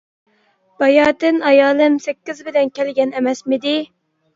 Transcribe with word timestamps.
باياتىن 0.83 1.39
ئايالىم 1.51 2.01
سەككىز 2.09 2.45
بىلەن 2.51 2.77
كەلگەن 2.79 3.19
ئەمەسمىدى. 3.19 3.81